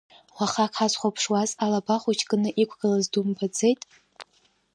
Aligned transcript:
Уахак 0.37 0.71
ҳазхәаԥшуаз, 0.77 1.49
алаба 1.63 2.01
хәыҷы 2.01 2.25
кны 2.29 2.49
иқәгылаз 2.61 3.05
думбаӡеит? 3.11 3.81